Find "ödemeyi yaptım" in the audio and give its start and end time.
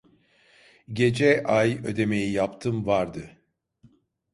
1.85-2.85